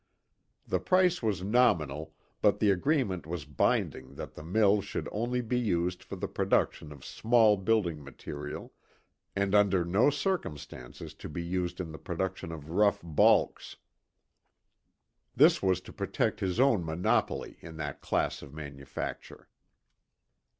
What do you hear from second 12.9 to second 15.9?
"baulks." This was